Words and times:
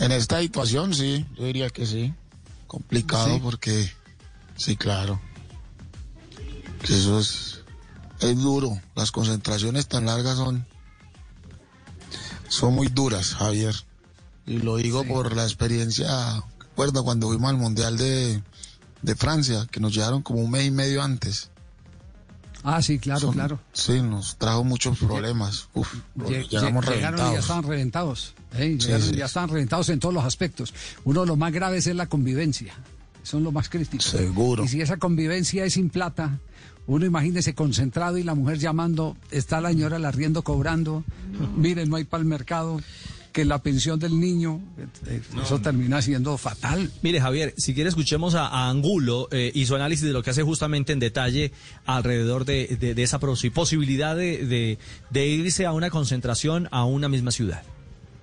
En 0.00 0.12
esta 0.12 0.40
situación 0.40 0.94
sí, 0.94 1.26
yo 1.36 1.44
diría 1.44 1.68
que 1.68 1.86
sí. 1.86 2.14
Complicado 2.66 3.38
porque, 3.42 3.92
sí, 4.56 4.76
claro. 4.76 5.20
Eso 6.82 7.20
es, 7.20 7.60
es 8.20 8.38
duro. 8.38 8.80
Las 8.96 9.12
concentraciones 9.12 9.88
tan 9.88 10.06
largas 10.06 10.36
son, 10.38 10.66
son 12.48 12.74
muy 12.74 12.88
duras, 12.88 13.34
Javier. 13.34 13.74
Y 14.46 14.58
lo 14.58 14.76
digo 14.76 15.04
por 15.04 15.36
la 15.36 15.44
experiencia, 15.44 16.42
recuerdo 16.58 17.04
cuando 17.04 17.28
fuimos 17.28 17.50
al 17.50 17.58
Mundial 17.58 17.98
de, 17.98 18.42
de 19.02 19.16
Francia, 19.16 19.66
que 19.70 19.80
nos 19.80 19.94
llegaron 19.94 20.22
como 20.22 20.40
un 20.40 20.50
mes 20.50 20.64
y 20.64 20.70
medio 20.70 21.02
antes. 21.02 21.50
Ah, 22.62 22.82
sí, 22.82 22.98
claro, 22.98 23.20
Son- 23.20 23.32
claro. 23.32 23.58
Sí, 23.72 24.02
nos 24.02 24.36
trajo 24.36 24.64
muchos 24.64 24.98
problemas. 24.98 25.68
Uf, 25.74 25.92
Lle- 26.16 26.46
llegamos 26.48 26.84
lle- 26.84 26.94
llegaron 26.94 27.18
y 27.18 27.22
ya 27.22 27.24
reventados. 27.24 27.38
estaban 27.38 27.64
reventados. 27.64 28.34
¿eh? 28.54 28.76
Sí, 28.78 28.86
Llegaron 28.86 29.06
y 29.06 29.10
sí. 29.10 29.16
ya 29.16 29.24
estaban 29.26 29.48
reventados 29.50 29.88
en 29.88 30.00
todos 30.00 30.14
los 30.14 30.24
aspectos. 30.24 30.74
Uno 31.04 31.22
de 31.22 31.26
los 31.26 31.38
más 31.38 31.52
graves 31.52 31.86
es 31.86 31.96
la 31.96 32.06
convivencia. 32.06 32.74
Son 33.22 33.44
los 33.44 33.52
más 33.52 33.68
críticos. 33.68 34.06
Seguro. 34.06 34.64
Y 34.64 34.68
si 34.68 34.80
esa 34.80 34.96
convivencia 34.96 35.64
es 35.64 35.74
sin 35.74 35.90
plata, 35.90 36.38
uno 36.86 37.04
imagínese 37.06 37.54
concentrado 37.54 38.18
y 38.18 38.22
la 38.24 38.34
mujer 38.34 38.58
llamando, 38.58 39.16
está 39.30 39.60
la 39.60 39.68
señora 39.70 39.96
el 39.98 40.04
arriendo 40.04 40.42
cobrando, 40.42 41.04
miren, 41.56 41.88
no 41.90 41.96
hay 41.96 42.04
para 42.04 42.22
el 42.22 42.26
mercado, 42.28 42.80
que 43.32 43.44
la 43.44 43.62
pensión 43.62 43.98
del 43.98 44.18
niño, 44.18 44.60
eh, 45.06 45.20
eso 45.42 45.60
termina 45.60 46.02
siendo 46.02 46.36
fatal. 46.38 46.90
Mire, 47.02 47.20
Javier, 47.20 47.54
si 47.56 47.74
quiere 47.74 47.88
escuchemos 47.88 48.34
a, 48.34 48.46
a 48.46 48.68
Angulo 48.70 49.28
eh, 49.30 49.52
y 49.54 49.66
su 49.66 49.74
análisis 49.76 50.04
de 50.06 50.12
lo 50.12 50.22
que 50.22 50.30
hace 50.30 50.42
justamente 50.42 50.92
en 50.92 50.98
detalle 50.98 51.52
alrededor 51.86 52.44
de, 52.44 52.76
de- 52.80 52.94
de 52.94 53.02
esa 53.02 53.20
posi- 53.20 53.52
posibilidad 53.52 54.16
de, 54.16 54.44
de- 54.46 54.78
de 55.10 55.26
irse 55.26 55.66
a 55.66 55.72
una 55.72 55.90
concentración 55.90 56.68
a 56.72 56.84
una 56.84 57.08
misma 57.08 57.30
ciudad. 57.30 57.62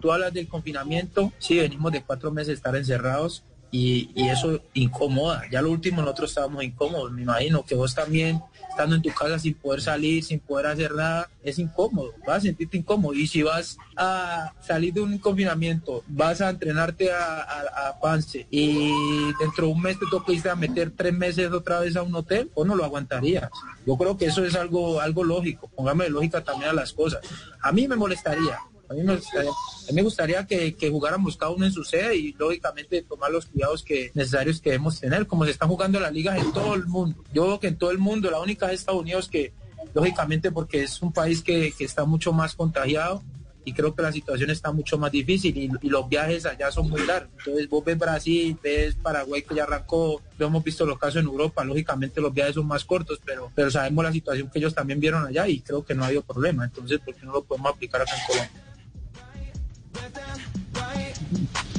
Tú 0.01 0.12
hablas 0.12 0.34
del 0.34 0.48
confinamiento, 0.48 1.34
sí, 1.39 1.57
venimos 1.57 1.91
de 1.91 2.03
cuatro 2.03 2.31
meses 2.31 2.48
de 2.49 2.53
estar 2.55 2.76
encerrados 2.76 3.43
y, 3.71 4.12
y 4.16 4.30
eso 4.30 4.62
incomoda. 4.73 5.43
Ya 5.51 5.62
lo 5.62 5.71
último 5.71 6.01
nosotros 6.01 6.32
estábamos 6.32 6.63
incómodos, 6.63 7.12
me 7.12 7.23
imagino 7.23 7.63
que 7.65 7.76
vos 7.76 7.93
también, 7.93 8.41
estando 8.70 8.96
en 8.96 9.01
tu 9.01 9.10
casa 9.10 9.40
sin 9.40 9.55
poder 9.55 9.82
salir, 9.82 10.23
sin 10.23 10.40
poder 10.40 10.68
hacer 10.68 10.93
nada, 10.93 11.29
es 11.43 11.57
incómodo, 11.57 12.13
vas 12.26 12.38
a 12.38 12.41
sentirte 12.41 12.77
incómodo. 12.77 13.13
Y 13.13 13.27
si 13.27 13.41
vas 13.41 13.77
a 13.95 14.54
salir 14.62 14.93
de 14.93 15.01
un 15.01 15.18
confinamiento, 15.18 16.04
vas 16.07 16.41
a 16.41 16.49
entrenarte 16.49 17.12
a, 17.12 17.41
a, 17.41 17.99
Pance 17.99 18.45
y 18.51 19.34
dentro 19.40 19.65
de 19.65 19.73
un 19.73 19.82
mes 19.82 19.98
te 19.98 20.05
toca 20.12 20.51
a 20.51 20.55
meter 20.55 20.91
tres 20.95 21.13
meses 21.13 21.51
otra 21.51 21.79
vez 21.79 21.95
a 21.95 22.04
un 22.04 22.13
hotel, 22.13 22.51
o 22.54 22.63
no 22.63 22.76
lo 22.76 22.85
aguantarías. 22.85 23.49
Yo 23.85 23.98
creo 23.98 24.18
que 24.18 24.26
eso 24.26 24.45
es 24.45 24.55
algo, 24.55 25.01
algo 25.01 25.23
lógico, 25.23 25.70
póngame 25.76 26.10
lógica 26.10 26.43
también 26.43 26.71
a 26.71 26.73
las 26.73 26.93
cosas. 26.93 27.21
A 27.62 27.71
mí 27.71 27.88
me 27.88 27.95
molestaría, 27.95 28.60
a 28.90 28.93
mí 28.93 29.04
me 29.04 29.16
gustaría, 29.16 29.49
a 29.52 29.91
mí 29.91 29.96
me 29.96 30.02
gustaría 30.02 30.48
que, 30.48 30.76
que 30.76 30.90
jugáramos 30.90 31.35
cada 31.35 31.52
uno 31.52 31.66
en 31.66 31.71
su 31.71 31.84
sede 31.84 32.16
y 32.16 32.34
lógicamente 32.34 33.02
tomar 33.02 33.32
los 33.32 33.46
cuidados 33.46 33.84
que 33.84 34.12
necesarios 34.13 34.62
que 34.62 34.71
debemos 34.71 34.99
tener, 34.99 35.27
como 35.27 35.46
se 35.46 35.52
están 35.52 35.70
jugando 35.70 35.99
las 35.99 36.13
ligas 36.13 36.38
en 36.38 36.52
todo 36.54 36.74
el 36.74 36.85
mundo. 36.85 37.24
Yo 37.34 37.48
veo 37.48 37.60
que 37.60 37.68
en 37.68 37.77
todo 37.77 37.91
el 37.91 37.98
mundo, 37.98 38.32
la 38.32 38.40
única 38.40 38.68
es 38.68 38.82
Estados 38.82 39.02
Unidos 39.02 39.27
que, 39.27 39.52
lógicamente, 39.94 40.52
porque 40.52 40.84
es 40.84 41.02
un 41.02 41.12
país 41.12 41.41
que, 41.41 41.74
está 41.79 42.05
mucho 42.05 42.32
más 42.32 42.55
contagiado 42.55 43.21
y 43.66 43.74
creo 43.74 43.94
que 43.94 44.02
la 44.02 44.13
situación 44.13 44.49
está 44.49 44.71
mucho 44.71 44.98
más 44.98 45.12
difícil 45.12 45.57
y, 45.57 45.70
y 45.82 45.90
los 45.90 46.07
viajes 46.07 46.46
allá 46.46 46.72
son 46.72 46.90
muy 46.90 47.05
largos. 47.05 47.34
Entonces 47.40 47.68
vos 47.68 47.84
ves 47.84 47.98
Brasil, 47.98 48.57
ves 48.63 48.96
Paraguay 48.96 49.41
que 49.41 49.55
ya 49.55 49.63
arrancó, 49.63 50.22
lo 50.38 50.48
hemos 50.48 50.63
visto 50.63 50.85
los 50.85 50.98
casos 50.98 51.22
en 51.22 51.27
Europa, 51.27 51.66
lógicamente 51.66 52.22
los 52.22 52.34
viajes 52.34 52.55
son 52.55 52.68
más 52.68 52.85
cortos, 52.85 53.20
pero, 53.26 53.51
pero 53.54 53.70
sabemos 53.70 54.05
la 54.05 54.13
situación 54.13 54.49
que 54.49 54.60
ellos 54.60 54.74
también 54.74 55.01
vieron 55.01 55.26
allá 55.26 55.49
y 55.49 55.60
creo 55.60 55.84
que 55.84 55.94
no 55.94 56.04
ha 56.04 56.07
habido 56.07 56.22
problema. 56.22 56.63
Entonces, 56.63 56.99
¿por 56.99 57.13
qué 57.13 57.26
no 57.26 57.34
lo 57.34 57.44
podemos 57.44 57.74
aplicar 57.74 58.01
acá 58.01 58.12
en 58.16 58.26
Colombia? 58.27 58.66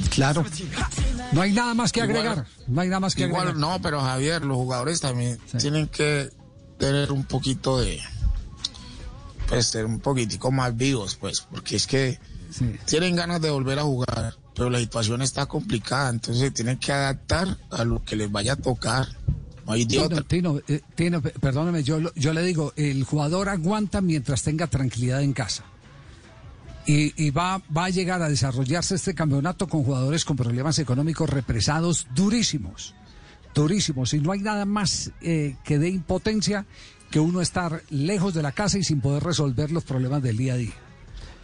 Claro. 0.09 0.43
No 1.31 1.41
hay 1.41 1.51
nada 1.53 1.73
más 1.73 1.91
que 1.91 2.01
agregar. 2.01 2.45
No 2.67 2.81
hay 2.81 2.87
nada 2.89 2.99
más 2.99 3.15
que 3.15 3.23
Igual, 3.23 3.49
agregar. 3.49 3.59
no, 3.59 3.81
pero 3.81 4.01
Javier, 4.01 4.43
los 4.45 4.57
jugadores 4.57 4.99
también 5.01 5.37
Sí. 5.51 5.57
tienen 5.59 5.87
que 5.87 6.29
tener 6.77 7.11
un 7.11 7.23
poquito 7.25 7.79
de, 7.79 7.99
pues, 9.47 9.67
ser 9.67 9.85
un 9.85 9.99
poquitico 9.99 10.51
más 10.51 10.75
vivos, 10.75 11.15
pues, 11.15 11.41
porque 11.41 11.75
es 11.75 11.87
que 11.87 12.19
Sí. 12.51 12.65
tienen 12.85 13.15
ganas 13.15 13.41
de 13.41 13.49
volver 13.49 13.79
a 13.79 13.83
jugar, 13.83 14.35
pero 14.55 14.69
la 14.69 14.79
situación 14.79 15.21
está 15.21 15.45
complicada, 15.45 16.09
entonces 16.09 16.53
tienen 16.53 16.77
que 16.77 16.91
adaptar 16.91 17.57
a 17.69 17.83
lo 17.83 18.03
que 18.03 18.15
les 18.15 18.31
vaya 18.31 18.53
a 18.53 18.55
tocar. 18.55 19.07
No 19.65 19.73
hay 19.73 19.85
Tino, 19.85 20.03
otra. 20.05 20.21
Tino, 20.23 20.59
eh, 20.67 20.81
Tino, 20.95 21.21
pe- 21.21 21.29
perdóname, 21.39 21.83
yo, 21.83 21.99
yo 22.15 22.33
le 22.33 22.41
digo, 22.43 22.73
el 22.75 23.03
jugador 23.03 23.49
aguanta 23.49 24.01
mientras 24.01 24.41
tenga 24.41 24.65
tranquilidad 24.67 25.21
en 25.21 25.33
casa. 25.33 25.63
Y, 26.89 27.13
y 27.23 27.29
va, 27.29 27.61
va 27.75 27.85
a 27.85 27.89
llegar 27.91 28.19
a 28.23 28.29
desarrollarse 28.29 28.95
este 28.95 29.13
campeonato 29.13 29.67
con 29.67 29.83
jugadores 29.83 30.25
con 30.25 30.35
problemas 30.35 30.79
económicos 30.79 31.29
represados 31.29 32.07
durísimos, 32.15 32.95
durísimos. 33.53 34.15
Y 34.15 34.19
no 34.19 34.31
hay 34.31 34.39
nada 34.39 34.65
más 34.65 35.11
eh, 35.21 35.55
que 35.63 35.77
dé 35.77 35.89
impotencia 35.89 36.65
que 37.11 37.19
uno 37.19 37.41
estar 37.41 37.83
lejos 37.91 38.33
de 38.33 38.41
la 38.41 38.53
casa 38.53 38.79
y 38.79 38.83
sin 38.83 39.01
poder 39.01 39.21
resolver 39.21 39.69
los 39.69 39.83
problemas 39.83 40.23
del 40.23 40.37
día 40.37 40.53
a 40.53 40.57
día. 40.57 40.73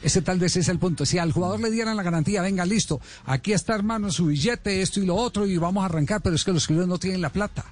Ese 0.02 0.24
tal 0.24 0.40
vez 0.40 0.58
es 0.58 0.68
el 0.68 0.80
punto. 0.80 1.06
Si 1.06 1.20
al 1.20 1.32
jugador 1.32 1.60
le 1.60 1.70
dieran 1.70 1.96
la 1.96 2.02
garantía, 2.02 2.42
venga, 2.42 2.66
listo, 2.66 3.00
aquí 3.26 3.54
está 3.54 3.76
hermano 3.76 4.12
su 4.12 4.26
billete, 4.26 4.82
esto 4.82 5.00
y 5.00 5.06
lo 5.06 5.16
otro, 5.16 5.46
y 5.46 5.58
vamos 5.58 5.84
a 5.84 5.86
arrancar, 5.86 6.22
pero 6.24 6.36
es 6.36 6.44
que 6.44 6.54
los 6.54 6.66
clubes 6.66 6.88
no 6.88 6.98
tienen 6.98 7.22
la 7.22 7.30
plata. 7.30 7.66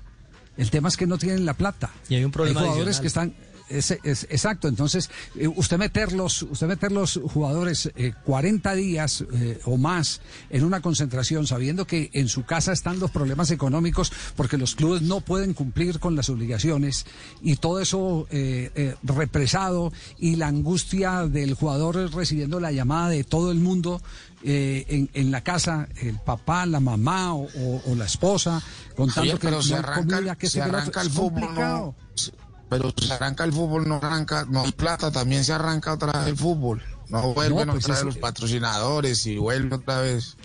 El 0.57 0.69
tema 0.69 0.90
es 0.90 0.97
que 0.97 1.07
no 1.07 1.17
tienen 1.17 1.44
la 1.44 1.55
plata. 1.55 1.90
Y 2.07 2.16
hay 2.16 2.23
un 2.23 2.29
problema 2.31 2.61
jugadores 2.61 3.00
adicional. 3.00 3.01
que 3.01 3.07
están. 3.07 3.53
Es, 3.69 3.91
es- 3.91 4.25
exacto, 4.29 4.68
entonces 4.68 5.09
eh, 5.35 5.47
usted 5.47 5.78
meterlos, 5.78 6.44
usted 6.44 6.68
meter 6.68 6.91
los 6.91 7.19
jugadores 7.31 7.91
eh, 7.96 8.13
40 8.25 8.74
días 8.75 9.24
eh, 9.34 9.59
o 9.66 9.78
más 9.78 10.22
en 10.50 10.63
una 10.63 10.81
concentración, 10.81 11.47
sabiendo 11.47 11.88
que 11.88 12.09
en 12.13 12.28
su 12.28 12.44
casa 12.46 12.72
están 12.73 13.00
los 13.00 13.09
problemas 13.09 13.52
económicos, 13.52 14.12
porque 14.35 14.57
los 14.57 14.75
clubes 14.75 15.02
no 15.02 15.22
pueden 15.22 15.53
cumplir 15.53 16.00
con 16.00 16.16
las 16.16 16.29
obligaciones 16.29 17.06
y 17.41 17.56
todo 17.56 17.79
eso 17.79 18.28
eh, 18.31 18.96
represado 19.02 19.91
y 20.19 20.35
la 20.35 20.47
angustia 20.47 21.28
del 21.28 21.53
jugador 21.56 21.96
recibiendo 22.13 22.59
la 22.59 22.72
llamada 22.72 23.09
de 23.09 23.23
todo 23.23 23.52
el 23.52 23.59
mundo 23.59 24.02
eh, 24.44 24.85
en, 24.90 25.09
en 25.13 25.31
la 25.31 25.41
casa, 25.41 25.88
el 26.02 26.19
papá, 26.19 26.66
la 26.66 26.81
mamá 26.81 27.34
o, 27.34 27.44
o- 27.46 27.81
o 27.85 27.96
la 27.96 28.06
esposa, 28.06 28.62
contando 28.96 29.40
que 29.40 29.50
no 29.50 29.62
se 29.62 29.75
arranca, 29.75 30.16
comida, 30.18 30.35
que 30.35 30.47
se 30.47 30.62
otro. 30.62 30.78
arranca 30.78 31.02
el 31.02 31.07
Es 31.07 31.13
fútbol, 31.13 31.31
complicado. 31.41 31.78
no, 31.78 32.53
pero 32.78 32.91
se 32.97 33.13
arranca 33.13 33.44
el 33.44 33.53
fútbol, 33.53 33.88
no 33.88 33.97
arranca, 33.97 34.45
no 34.50 34.63
hay 34.63 34.72
plata, 34.72 35.11
también 35.11 35.44
se 35.44 35.53
arranca 35.53 35.94
otra 35.94 36.11
vez 36.19 36.29
el 36.29 36.38
fútbol. 36.38 36.81
No 37.09 37.34
vuelven 37.34 37.67
No, 37.67 37.73
pues 37.73 37.85
otra 37.85 37.95
vez 37.95 38.06
los 38.06 38.17
patrocinadores 38.17 39.25
y 39.28 39.38
vuelve 39.38 39.75
otra 39.75 40.00
vez. 40.01 40.35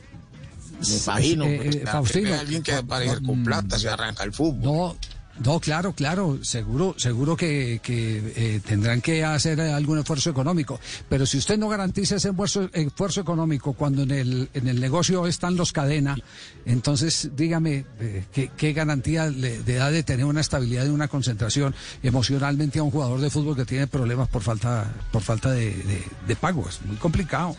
Me 0.86 0.96
imagino, 0.96 1.44
eh, 1.44 1.60
pues, 1.62 1.76
eh, 1.76 1.86
Faustino, 1.86 2.34
alguien 2.38 2.62
que 2.62 2.72
aparece 2.72 3.22
con 3.22 3.42
plata, 3.44 3.78
se 3.78 3.88
arranca 3.88 4.24
el 4.24 4.34
fútbol. 4.34 4.62
No, 4.62 4.96
no, 5.44 5.60
claro, 5.60 5.92
claro, 5.92 6.38
seguro, 6.42 6.94
seguro 6.96 7.36
que, 7.36 7.80
eh, 7.84 8.60
tendrán 8.64 9.00
que 9.00 9.24
hacer 9.24 9.60
algún 9.60 9.98
esfuerzo 9.98 10.30
económico. 10.30 10.80
Pero 11.08 11.26
si 11.26 11.38
usted 11.38 11.58
no 11.58 11.68
garantiza 11.68 12.16
ese 12.16 12.30
esfuerzo, 12.30 13.20
económico 13.20 13.72
cuando 13.72 14.02
en 14.02 14.10
el, 14.10 14.50
en 14.54 14.68
el 14.68 14.80
negocio 14.80 15.26
están 15.26 15.56
los 15.56 15.72
cadena, 15.72 16.16
entonces 16.64 17.30
dígame 17.36 17.84
eh, 18.00 18.24
¿qué, 18.32 18.50
qué 18.56 18.72
garantía 18.72 19.28
le, 19.28 19.62
le 19.62 19.74
da 19.74 19.90
de 19.90 20.02
tener 20.02 20.24
una 20.24 20.40
estabilidad 20.40 20.86
y 20.86 20.88
una 20.88 21.08
concentración 21.08 21.74
emocionalmente 22.02 22.78
a 22.78 22.82
un 22.82 22.90
jugador 22.90 23.20
de 23.20 23.30
fútbol 23.30 23.56
que 23.56 23.64
tiene 23.64 23.86
problemas 23.86 24.28
por 24.28 24.42
falta, 24.42 24.92
por 25.12 25.22
falta 25.22 25.50
de, 25.50 25.70
de, 25.70 26.04
de 26.26 26.36
pago. 26.36 26.68
Es 26.68 26.82
muy 26.82 26.96
complicado. 26.96 27.56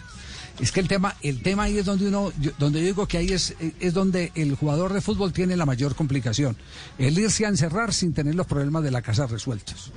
Es 0.60 0.72
que 0.72 0.82
el 0.82 0.88
tema, 0.88 1.16
el 1.22 1.42
tema 1.42 1.64
ahí 1.64 1.78
es 1.78 1.86
donde 1.86 2.08
uno, 2.08 2.34
donde 2.58 2.80
yo 2.80 2.86
digo 2.86 3.08
que 3.08 3.18
ahí 3.18 3.30
es, 3.30 3.56
es 3.80 3.94
donde 3.94 4.32
el 4.36 4.56
jugador 4.56 4.94
de 4.94 5.02
fútbol 5.02 5.32
tiene 5.32 5.56
la 5.56 5.66
mayor 5.66 5.96
complicación. 5.96 6.58
El 6.98 7.18
irse 7.18 7.46
a 7.46 7.50
encerrar 7.50 7.94
sin 7.94 8.14
tener 8.14 8.36
los 8.36 8.46
problemas 8.46 8.84
de 8.84 8.92
la 8.92 9.02
casa 9.02 9.26
resueltos. 9.28 9.92